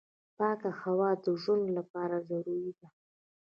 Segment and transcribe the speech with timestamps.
[0.37, 2.87] پاکه هوا د ژوند لپاره ضروري ده.